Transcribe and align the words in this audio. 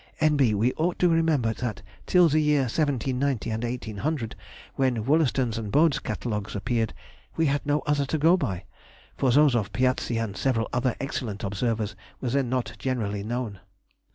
N.B. 0.19 0.55
We 0.55 0.73
ought 0.77 0.97
to 0.97 1.09
remember 1.09 1.53
that 1.53 1.83
till 2.07 2.27
the 2.27 2.39
year 2.39 2.61
1790 2.61 3.51
and 3.51 3.63
1800, 3.63 4.35
when 4.73 5.05
Wollaston's 5.05 5.59
and 5.59 5.71
Bode's 5.71 5.99
Catalogues 5.99 6.55
appeared, 6.55 6.95
we 7.35 7.45
had 7.45 7.63
no 7.67 7.81
other 7.81 8.07
to 8.07 8.17
go 8.17 8.35
by, 8.35 8.63
for 9.15 9.29
those 9.29 9.55
of 9.55 9.71
Piazzi 9.71 10.17
and 10.17 10.35
several 10.35 10.67
other 10.73 10.95
excellent 10.99 11.43
observers 11.43 11.95
were 12.19 12.29
then 12.31 12.49
not 12.49 12.73
generally 12.79 13.21
known. 13.23 13.59